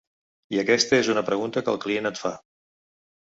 I 0.55 0.59
aquesta 0.61 0.97
és 1.01 1.09
una 1.15 1.23
pregunta 1.27 1.63
que 1.67 1.71
el 1.75 1.79
client 1.85 2.11
et 2.13 2.21
fa. 2.23 2.31